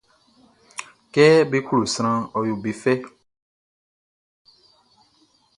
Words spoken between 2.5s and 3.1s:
be fɛ.